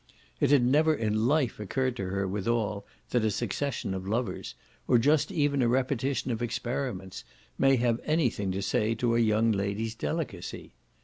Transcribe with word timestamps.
It 0.39 0.49
had 0.49 0.63
never 0.65 0.95
in 0.95 1.27
life 1.27 1.59
occurred 1.59 1.95
to 1.97 2.05
her 2.07 2.27
withal 2.27 2.87
that 3.11 3.23
a 3.23 3.29
succession 3.29 3.93
of 3.93 4.07
lovers, 4.07 4.55
or 4.87 4.97
just 4.97 5.31
even 5.31 5.61
a 5.61 5.67
repetition 5.67 6.31
of 6.31 6.41
experiments, 6.41 7.23
may 7.59 7.75
have 7.75 8.01
anything 8.03 8.51
to 8.53 8.63
say 8.63 8.95
to 8.95 9.15
a 9.15 9.19
young 9.19 9.51
lady's 9.51 9.93
delicacy. 9.93 10.73